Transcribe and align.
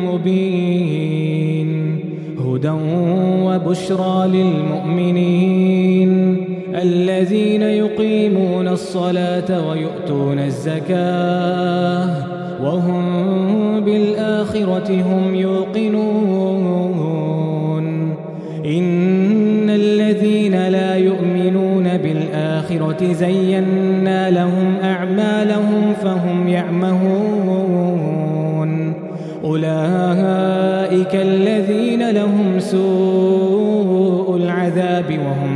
مبين. 0.04 1.70
هدى 2.40 2.74
وبشرى 3.42 4.28
للمؤمنين. 4.28 6.15
الذين 6.86 7.62
يقيمون 7.62 8.68
الصلاة 8.68 9.68
ويؤتون 9.68 10.38
الزكاة 10.38 12.10
وهم 12.62 13.04
بالآخرة 13.80 15.02
هم 15.02 15.34
يوقنون. 15.34 16.56
إن 18.66 19.70
الذين 19.70 20.68
لا 20.68 20.96
يؤمنون 20.96 21.96
بالآخرة 21.96 23.12
زينا 23.12 24.30
لهم 24.30 24.76
أعمالهم 24.82 25.92
فهم 26.02 26.48
يعمهون. 26.48 27.96
أولئك 29.44 31.14
الذين 31.14 32.10
لهم 32.10 32.58
سوء 32.58 34.36
العذاب 34.36 35.18
وهم 35.26 35.55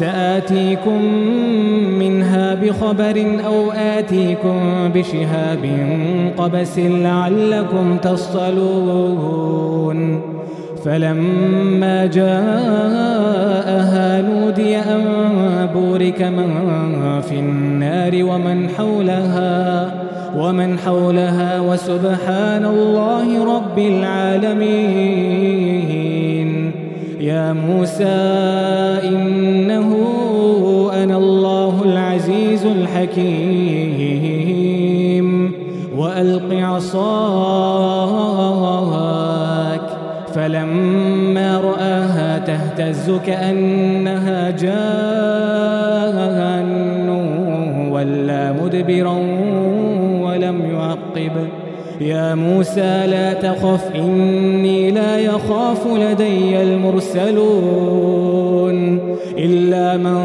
سآتيكم 0.00 1.02
منها 1.98 2.54
بخبر 2.54 3.26
أو 3.46 3.72
آتيكم 3.72 4.58
بشهاب 4.94 5.64
قبس 6.36 6.78
لعلكم 6.78 7.96
تصطلون 8.02 9.40
فلما 10.84 12.06
جاءها 12.06 12.86
نودي 14.22 14.76
أن 14.76 15.68
بورك 15.74 16.22
من 16.22 16.50
في 17.20 17.38
النار 17.38 18.24
ومن 18.24 18.68
حولها 18.68 19.94
ومن 20.36 20.78
حولها 20.78 21.60
وسبحان 21.60 22.64
الله 22.64 23.56
رب 23.56 23.78
العالمين. 23.78 25.26
يا 27.20 27.52
موسى 27.52 28.04
إنه 29.04 29.25
الحكيم. 32.86 34.66
وألق 35.96 36.52
عصاك 36.52 37.06
فلما 40.34 41.60
رآها 41.60 42.38
تهتز 42.38 43.10
كأنها 43.26 44.50
جان 44.50 44.76
ولا 47.90 48.52
مدبرا 48.52 49.16
ولم 50.22 50.62
يعقب. 50.70 51.32
يا 52.00 52.34
موسى 52.34 53.06
لا 53.06 53.32
تخف 53.32 53.90
إني 53.94 54.90
لا 54.90 55.18
يخاف 55.18 55.86
لدي 55.86 56.62
المرسلون. 56.62 58.16
إلا 59.38 59.96
من 59.96 60.20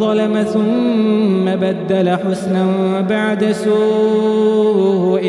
ظلم 0.00 0.42
ثم 0.42 1.01
بدل 1.56 2.10
حسنا 2.10 2.66
بعد 3.00 3.52
سوء 3.52 5.22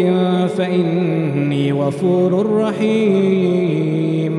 فإني 0.57 1.71
غفور 1.71 2.61
رحيم. 2.61 4.33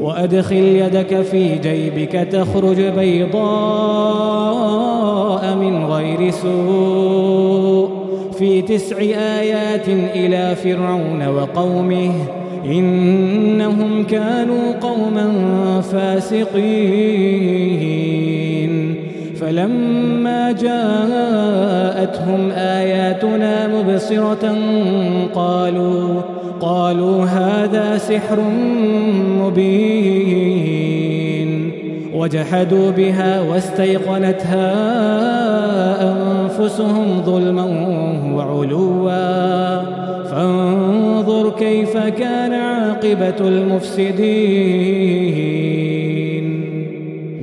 وأدخل 0.00 0.56
يدك 0.56 1.22
في 1.22 1.58
جيبك 1.58 2.12
تخرج 2.12 2.80
بيضاء 2.80 3.38
من 5.56 5.84
غير 5.84 6.30
سوء. 6.30 7.88
في 8.38 8.62
تسع 8.62 8.96
آيات 9.40 9.88
إلى 10.14 10.56
فرعون 10.56 11.28
وقومه 11.28 12.12
إنهم 12.64 14.04
كانوا 14.04 14.72
قوما 14.80 15.30
فاسقين. 15.80 16.58
فلما 19.40 20.52
جاءتهم 20.52 22.50
آياتنا 22.50 23.68
مبصرة 23.68 24.56
قالوا 25.34 26.20
قالوا 26.60 27.24
هذا 27.24 27.98
سحر 27.98 28.40
مبين. 29.40 30.68
وجحدوا 32.14 32.90
بها 32.90 33.40
واستيقنتها 33.40 34.74
أنفسهم 36.12 37.22
ظلما 37.26 37.64
وعلوا. 38.34 39.10
فانظر 40.24 41.50
كيف 41.50 41.96
كان 41.96 42.52
عاقبة 42.52 43.40
المفسدين. 43.40 45.18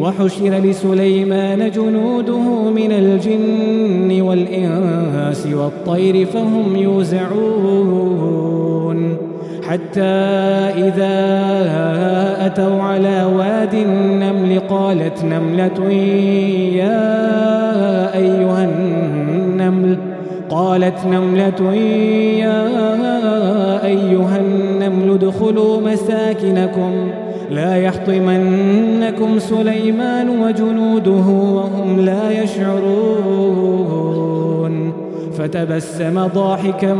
وحشر 0.00 0.50
لسليمان 0.50 1.70
جنوده 1.70 2.70
من 2.70 2.92
الجن 2.92 4.20
والإنس 4.20 5.46
والطير 5.46 6.26
فهم 6.26 6.76
يوزعون. 6.76 8.36
حتى 9.62 10.00
إذا 10.86 11.16
أتوا 12.46 12.82
على 12.82 13.24
واد 13.36 13.74
النمل 13.74 14.60
قالت 14.68 15.24
نملة 15.24 15.92
يا 16.82 18.14
أيها 18.14 18.64
النمل. 18.64 19.98
قالت 20.50 21.06
نملة 21.06 21.74
يا 22.44 22.66
أيها 23.86 24.36
النمل 24.40 25.10
ادخلوا 25.10 25.80
مساكنكم. 25.80 27.10
لا 27.50 27.76
يحطمنكم 27.76 29.38
سليمان 29.38 30.28
وجنوده 30.28 31.26
وهم 31.54 32.00
لا 32.00 32.42
يشعرون. 32.42 33.96
فتبسم 35.38 36.26
ضاحكا 36.26 36.94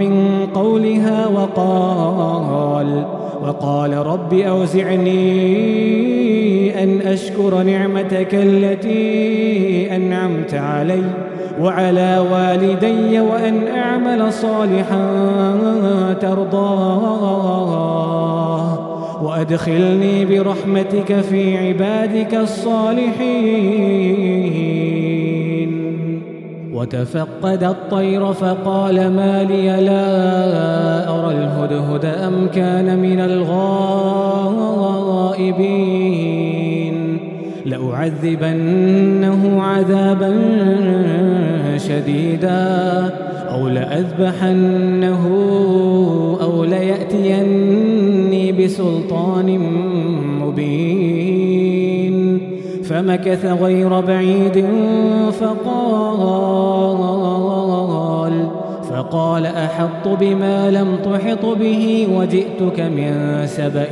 من 0.00 0.46
قولها 0.54 1.26
وقال 1.26 3.04
وقال 3.42 4.06
رب 4.06 4.34
أوزعني 4.34 5.12
أن 6.82 7.00
أشكر 7.00 7.62
نعمتك 7.62 8.34
التي 8.34 9.96
أنعمت 9.96 10.54
علي 10.54 11.02
وعلى 11.60 12.24
والدي 12.32 13.20
وأن 13.20 13.68
أعمل 13.76 14.32
صالحا 14.32 15.00
ترضاه. 16.20 17.52
وأدخلني 19.22 20.24
برحمتك 20.24 21.20
في 21.20 21.58
عبادك 21.58 22.34
الصالحين. 22.34 24.02
وتفقد 26.72 27.64
الطير 27.64 28.32
فقال 28.32 28.94
ما 28.94 29.44
لي 29.44 29.66
لا 29.80 31.08
أرى 31.08 31.34
الهدهد 31.34 32.04
أم 32.04 32.48
كان 32.54 32.98
من 32.98 33.20
الغائبين. 33.20 33.92
لأعذبنه 37.66 39.62
عذابا 39.62 40.32
شديدا 41.76 43.10
أو 43.50 43.68
لأذبحنه 43.68 45.22
أو 46.42 46.64
ليأتيني 46.64 47.71
بسلطان 48.58 49.58
مبين 50.42 52.12
فمكث 52.84 53.44
غير 53.44 54.00
بعيد 54.00 54.66
فقال 55.40 56.72
فقال 58.90 59.46
أحط 59.46 60.08
بما 60.20 60.70
لم 60.70 60.96
تحط 61.04 61.44
به 61.46 62.06
وجئتك 62.16 62.80
من 62.80 63.42
سبأ 63.46 63.88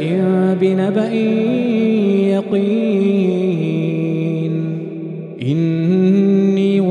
بنبأ 0.60 1.12
يقين 2.34 3.70
إني 5.42 5.99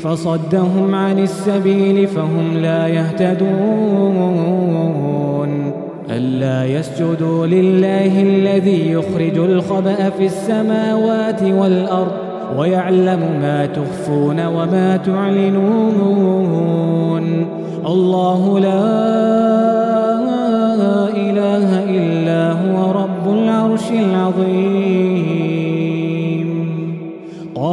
فصدهم 0.00 0.94
عن 0.94 1.18
السبيل 1.18 2.06
فهم 2.06 2.56
لا 2.56 2.86
يهتدون. 2.86 3.48
ألا 6.10 6.64
يسجدوا 6.64 7.46
لله 7.46 8.22
الذي 8.22 8.92
يخرج 8.92 9.38
الخبأ 9.38 10.10
في 10.10 10.26
السماوات 10.26 11.42
والأرض 11.42 12.12
ويعلم 12.58 13.20
ما 13.42 13.66
تخفون 13.66 14.46
وما 14.46 14.96
تعلنون. 14.96 16.48
الله 17.86 18.58
لا 18.58 19.88
إله 21.08 21.84
إلا 21.84 22.52
هو 22.52 22.92
رب 22.92 23.32
العرش 23.32 23.90
العظيم. 23.90 24.87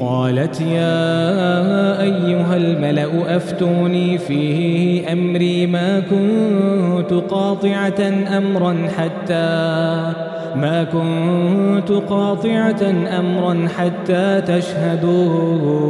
قالت 0.00 0.60
يا 0.60 2.02
أيها 2.02 2.56
الملأ 2.56 3.36
أفتوني 3.36 4.18
في 4.18 5.12
أمري؟ 5.12 5.66
ما 5.66 6.00
كنت 6.00 7.12
قاطعة 7.30 8.12
أمرا 8.38 8.76
حتى 8.96 10.12
ما 10.56 10.84
كنت 10.92 11.92
قاطعة 12.08 12.82
أمرا 13.18 13.68
حتى 13.76 14.42
تشهدون. 14.46 15.86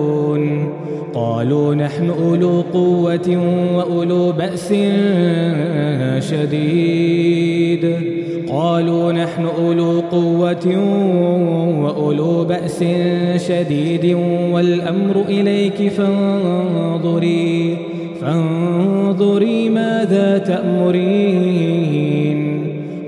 قالوا 1.14 1.74
نحن 1.74 2.10
أولو 2.10 2.64
قوة 2.72 3.36
وأولو 3.76 4.32
بأس 4.32 4.72
شديد. 6.30 7.96
قالوا 8.48 9.12
نحن 9.12 9.46
أولو 9.58 10.00
قوة 10.00 10.76
وأولو 11.84 12.44
بأس 12.44 12.84
شديد 13.48 14.16
والأمر 14.52 15.24
إليك 15.28 15.92
فانظري 15.92 17.76
فانظري 18.20 19.68
ماذا 19.68 20.38
تأمرين؟ 20.38 21.96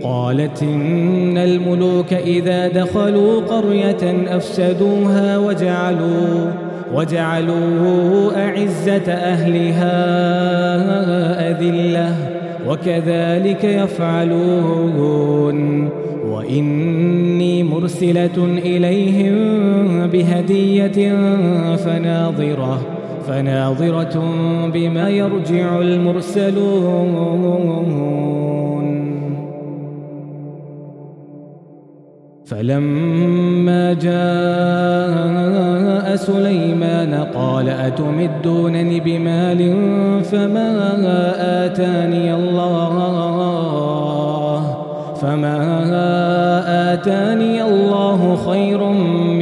قالت 0.02 0.62
إن 0.62 1.38
الملوك 1.38 2.12
إذا 2.12 2.68
دخلوا 2.68 3.40
قرية 3.40 4.36
أفسدوها 4.36 5.38
وجعلوا 5.38 6.50
وجعلوا 6.94 8.46
أعزة 8.46 9.12
أهلها 9.12 9.90
أذلة. 11.50 12.27
وكذلك 12.68 13.64
يفعلون. 13.64 15.58
وإني 16.28 17.62
مرسلة 17.62 18.44
إليهم 18.44 19.36
بهدية 20.06 21.14
فناظرة 21.76 22.80
فناظرة 23.26 24.22
بما 24.74 25.10
يرجع 25.10 25.80
المرسلون. 25.80 27.28
فلما 32.46 33.92
جاء 33.92 35.67
سليمان 36.18 37.14
قال 37.34 37.68
أتمدونني 37.68 39.00
بمال 39.00 39.74
فما 40.24 40.96
آتاني 41.66 42.34
الله 42.34 42.94
فما 45.20 45.58
آتاني 46.92 47.62
الله 47.62 48.36
خير 48.36 48.84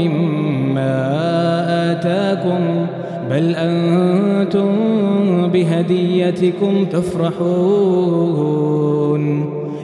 مما 0.00 0.96
آتاكم 1.92 2.86
بل 3.30 3.54
أنتم 3.56 4.68
بهديتكم 5.52 6.84
تفرحون 6.84 8.46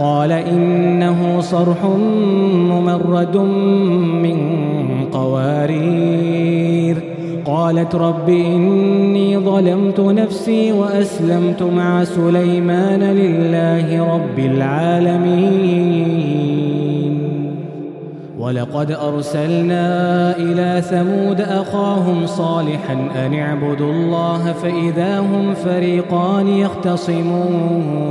قال 0.00 0.32
إنه 0.32 1.40
صرح 1.40 1.84
ممرد 2.70 3.36
من 3.36 4.38
قوارير. 5.12 6.96
قالت 7.44 7.94
رب 7.94 8.28
إني 8.28 9.38
ظلمت 9.38 10.00
نفسي 10.00 10.72
وأسلمت 10.72 11.62
مع 11.62 12.04
سليمان 12.04 13.00
لله 13.00 14.14
رب 14.14 14.38
العالمين. 14.38 15.60
ولقد 18.38 18.92
أرسلنا 18.92 20.36
إلى 20.36 20.82
ثمود 20.82 21.40
أخاهم 21.40 22.26
صالحا 22.26 23.26
أن 23.26 23.34
اعبدوا 23.34 23.92
الله 23.92 24.52
فإذا 24.52 25.20
هم 25.20 25.54
فريقان 25.54 26.48
يختصمون. 26.48 28.10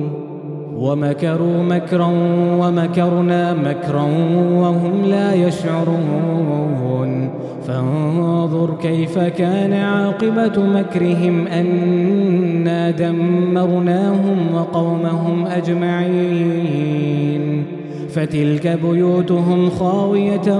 ومكروا 0.81 1.63
مكرا 1.63 2.09
ومكرنا 2.59 3.53
مكرا 3.53 4.03
وهم 4.55 5.05
لا 5.05 5.33
يشعرون. 5.33 7.29
فانظر 7.67 8.75
كيف 8.81 9.19
كان 9.19 9.73
عاقبة 9.73 10.63
مكرهم 10.65 11.47
أنا 11.47 12.91
دمرناهم 12.91 14.37
وقومهم 14.55 15.45
أجمعين. 15.45 16.83
فتلك 18.09 18.79
بيوتهم 18.83 19.69
خاوية 19.69 20.59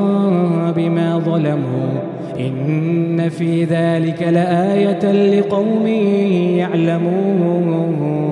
بما 0.76 1.20
ظلموا. 1.26 1.92
إن 2.40 3.30
في 3.30 3.64
ذلك 3.64 4.24
لآية 4.24 5.12
لقوم 5.40 5.88
يعلمون. 6.58 8.32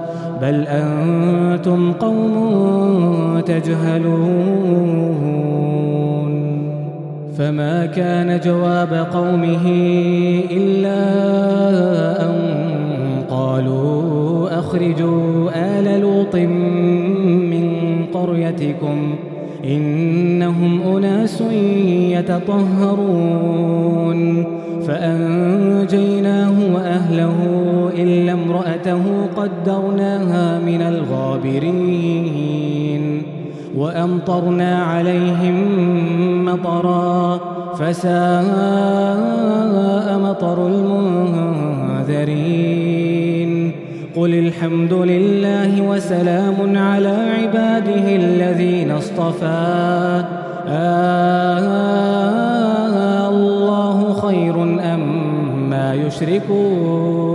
بل 0.41 0.65
أنتم 0.67 1.91
قوم 1.91 3.39
تجهلون. 3.39 4.11
فما 7.37 7.85
كان 7.85 8.39
جواب 8.39 9.07
قومه 9.13 9.65
إلا 10.51 11.01
أن 12.23 12.35
قالوا 13.29 14.59
أخرجوا 14.59 15.49
آل 15.55 16.01
لوط 16.01 16.35
من 16.35 17.71
قريتكم 18.13 19.15
إنهم 19.65 20.81
أناس 20.97 21.41
يتطهرون. 22.17 23.81
فأنجيناه 24.87 26.53
وأهله 26.75 27.60
إلا 28.01 28.33
امرأته 28.33 29.03
قدرناها 29.37 30.59
من 30.59 30.81
الغابرين 30.81 32.23
وأمطرنا 33.77 34.83
عليهم 34.83 35.57
مطرا 36.45 37.39
فساء 37.79 38.07
مطر 40.19 40.67
المنذرين. 40.67 42.31
قل 44.15 44.33
الحمد 44.33 44.93
لله 44.93 45.81
وسلام 45.89 46.77
على 46.77 47.15
عباده 47.37 48.05
الذين 48.15 48.91
اصطفى. 48.91 50.23
آه 50.67 51.59
الله 53.29 53.97
خير 54.13 54.55
أم 54.93 55.03
ما 55.69 55.87
يشركون. 55.93 57.30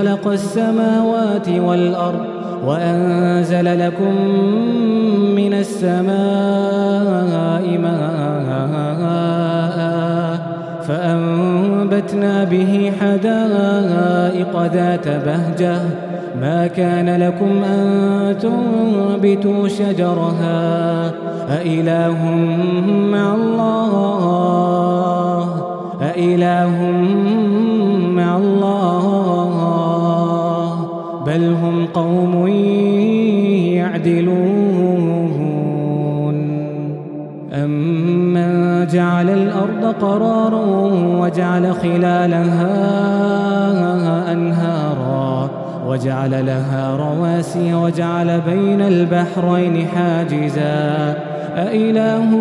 خلق 0.00 0.26
السماوات 0.28 1.48
والأرض 1.48 2.24
وأنزل 2.66 3.86
لكم 3.86 4.14
من 5.36 5.54
السماء 5.54 6.08
ماء 7.78 9.10
فأنبتنا 10.82 12.44
به 12.44 12.92
حدائق 13.00 14.62
ذات 14.72 15.08
بهجة. 15.08 15.80
ما 16.40 16.66
كان 16.66 17.20
لكم 17.22 17.64
أن 17.64 18.36
تنبتوا 18.38 19.68
شجرها؟ 19.68 21.10
أإله 21.48 22.24
مع 23.12 23.34
الله؟ 23.34 24.70
أإله 26.02 26.90
مع 26.90 27.39
قرارا 39.92 40.64
وجعل 41.20 41.74
خلالها 41.74 42.72
أنهارا 44.32 45.50
وجعل 45.86 46.46
لها 46.46 46.96
رواسي 46.96 47.74
وجعل 47.74 48.40
بين 48.40 48.80
البحرين 48.80 49.86
حاجزا. 49.86 51.14
أإله 51.56 52.36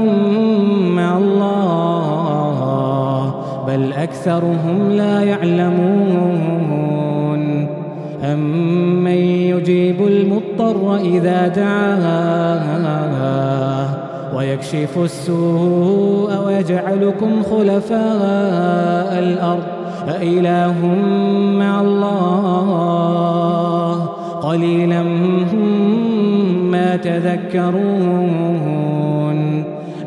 مع 0.96 1.18
الله 1.18 2.56
بل 3.68 3.94
أكثرهم 3.94 4.92
لا 4.92 5.24
يعلمون. 5.24 6.60
أمن 8.24 9.08
يجيب 9.52 10.08
المضطر 10.08 10.96
إذا 10.96 11.48
دعاه 11.48 12.40
ويكشف 14.36 14.98
السوء 14.98 16.46
ويجعلكم 16.46 17.44
خلفاء 17.44 19.20
الأرض. 19.20 19.64
أإله 20.10 20.86
مع 21.60 21.82
الله. 21.82 23.40
قليلا 24.42 25.04
ما 26.64 26.96
تذكرون. 26.96 27.80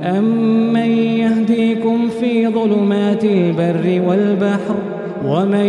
أمن 0.03 0.91
يهديكم 0.99 2.09
في 2.21 2.49
ظلمات 2.49 3.25
البر 3.25 4.03
والبحر. 4.09 4.75
ومن 5.27 5.67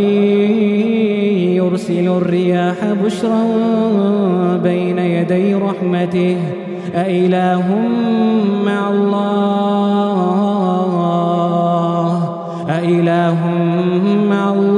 يرسل 1.56 2.08
الرياح 2.08 2.76
بشرا 3.06 3.44
بين 4.64 5.00
يدي 5.00 5.54
رحمته. 5.54 6.38
أإله 6.96 7.68
مع 8.66 8.90
الله؟ 8.90 10.04
أإله 12.70 13.40
مع 14.30 14.54
الله 14.54 14.73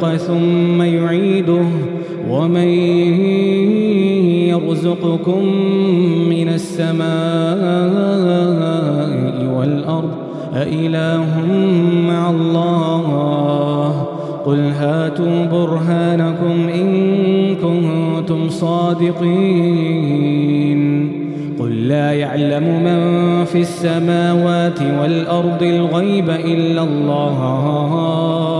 الخلق 0.00 0.16
ثم 0.16 0.82
يعيده 0.82 1.64
ومن 2.30 2.68
يرزقكم 4.48 5.44
من 6.28 6.48
السماء 6.48 7.06
والأرض 9.56 10.10
أإله 10.54 11.26
مع 12.08 12.30
الله 12.30 14.06
قل 14.46 14.58
هاتوا 14.58 15.44
برهانكم 15.44 16.68
إن 16.74 17.56
كنتم 17.56 18.48
صادقين 18.48 20.00
قل 21.60 21.88
لا 21.88 22.12
يعلم 22.12 22.62
من 22.62 23.44
في 23.44 23.60
السماوات 23.60 24.82
والأرض 25.00 25.62
الغيب 25.62 26.30
إلا 26.30 26.82
الله 26.82 28.59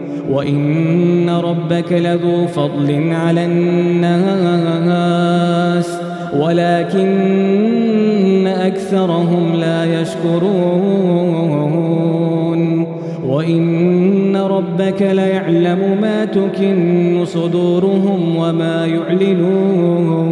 وإن 0.31 1.29
ربك 1.29 1.91
لذو 1.91 2.47
فضل 2.47 3.13
على 3.13 3.45
الناس 3.45 4.81
ولكن 6.39 7.81
أكثرهم 8.47 9.53
لا 9.55 10.01
يشكرون 10.01 10.91
وإن 13.27 14.35
ربك 14.35 15.01
ليعلم 15.01 15.97
ما 16.01 16.25
تكن 16.25 17.21
صدورهم 17.25 18.35
وما 18.35 18.85
يعلنون 18.85 20.31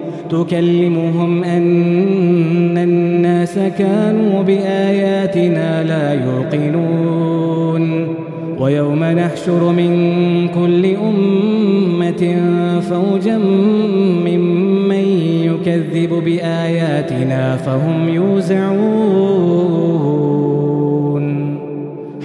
تكلمهم 0.31 1.43
أن 1.43 2.77
الناس 2.77 3.59
كانوا 3.79 4.43
بآياتنا 4.43 5.83
لا 5.83 6.13
يوقنون. 6.13 8.07
ويوم 8.59 9.03
نحشر 9.03 9.71
من 9.71 9.91
كل 10.47 10.85
أمة 10.95 12.35
فوجا 12.89 13.37
ممن 14.25 15.05
يكذب 15.43 16.13
بآياتنا 16.25 17.57
فهم 17.57 18.09
يوزعون. 18.09 19.41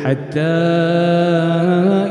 حتى 0.05 0.41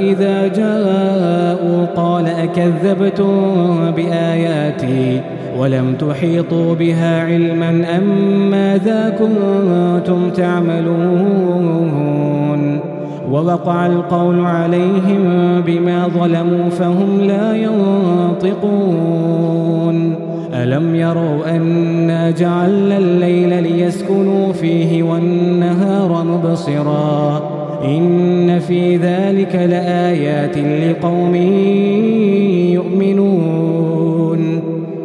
إذا 0.01 0.47
جاءوا 0.47 1.85
قال 1.95 2.27
أكذبتم 2.27 3.91
بآياتي؟ 3.91 5.21
ولم 5.59 5.95
تحيطوا 5.95 6.73
بها 6.73 7.23
علما 7.23 7.97
أم 7.97 8.03
ماذا 8.49 9.09
كنتم 9.19 10.29
تعملون 10.29 11.75
ووقع 13.31 13.85
القول 13.85 14.39
عليهم 14.39 15.23
بما 15.61 16.07
ظلموا 16.07 16.69
فهم 16.69 17.21
لا 17.21 17.55
ينطقون 17.55 19.05
ألم 20.53 20.95
يروا 20.95 21.55
أنا 21.55 22.31
جعلنا 22.31 22.97
الليل 22.97 23.63
ليسكنوا 23.63 24.53
فيه 24.53 25.03
والنهار 25.03 26.23
مبصرا 26.23 27.41
إن 27.85 28.59
في 28.59 28.97
ذلك 28.97 29.55
لآيات 29.55 30.57
لقوم 30.57 31.35
يؤمنون 32.73 33.74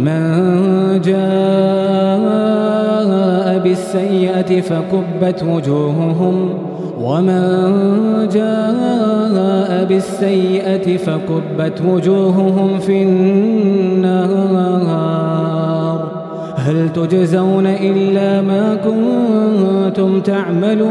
ومن 0.00 1.00
جاء 1.04 2.38
بالسيئة 3.58 4.60
فكبت 4.60 5.42
وجوههم 5.42 6.48
ومن 7.00 7.42
جاء 8.32 9.84
بالسيئة 9.84 10.96
فكبت 10.96 11.82
وجوههم 11.88 12.78
في 12.78 13.02
النار. 13.02 14.20
هل 16.56 16.92
تجزون 16.92 17.66
إلا 17.66 18.42
ما 18.42 18.74
كنتم 18.74 20.20
تعملون؟ 20.20 20.90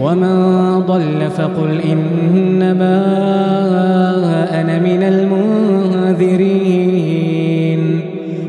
ومن 0.00 0.82
ضل 0.86 1.30
فقل 1.30 1.80
إنما 1.92 3.04
أنا 4.60 4.78
من 4.78 5.02
المنذرين 5.02 6.60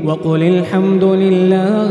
وقل 0.06 0.44
الحمد 0.44 1.04
لله 1.04 1.90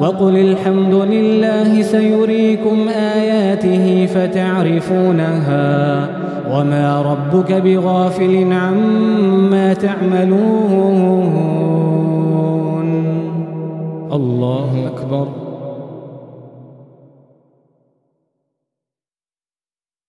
وقل 0.00 0.36
الحمد 0.36 0.94
لله 0.94 1.82
سيريكم 1.82 2.88
آياته 2.88 4.06
فتعرفونها 4.06 6.08
وما 6.52 7.02
ربك 7.02 7.52
بغافل 7.52 8.52
عما 8.52 9.74
تعملون. 9.74 11.30
الله 14.12 14.86
أكبر. 14.86 15.39